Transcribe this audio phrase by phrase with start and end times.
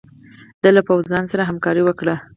[0.61, 2.15] ده له پوځونو سره همکاري وکړي.